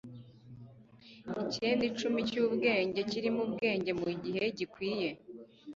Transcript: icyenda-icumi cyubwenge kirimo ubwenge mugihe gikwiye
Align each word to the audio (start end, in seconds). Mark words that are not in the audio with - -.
icyenda-icumi 1.43 2.19
cyubwenge 2.29 2.99
kirimo 3.11 3.41
ubwenge 3.47 3.91
mugihe 4.01 4.43
gikwiye 4.57 5.09